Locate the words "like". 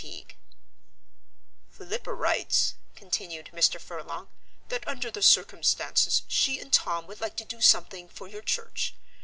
7.21-7.35